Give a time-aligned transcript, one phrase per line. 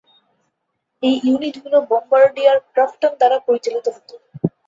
[1.03, 4.15] এই ইউনিটগুলো Bombardier Crofton দ্বারা পরিচালিত হতো।